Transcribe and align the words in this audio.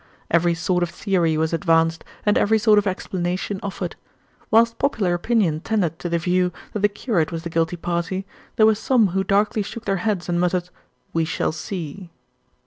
Every 0.31 0.55
sort 0.55 0.81
of 0.81 0.89
theory 0.89 1.37
was 1.37 1.53
advanced, 1.53 2.03
and 2.25 2.35
every 2.35 2.57
sort 2.57 2.79
of 2.79 2.87
explanation 2.87 3.59
offered. 3.61 3.95
Whilst 4.49 4.79
popular 4.79 5.13
opinion 5.13 5.59
tended 5.59 5.99
to 5.99 6.09
the 6.09 6.17
view 6.17 6.51
that 6.73 6.79
the 6.79 6.89
curate 6.89 7.31
was 7.31 7.43
the 7.43 7.51
guilty 7.51 7.77
party, 7.77 8.25
there 8.55 8.65
were 8.65 8.73
some 8.73 9.09
who 9.09 9.23
darkly 9.23 9.61
shook 9.61 9.85
their 9.85 9.97
heads 9.97 10.27
and 10.27 10.41
muttered, 10.41 10.71
"We 11.13 11.23
shall 11.23 11.51
see." 11.51 12.09